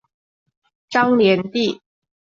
[0.89, 1.79] 张联第。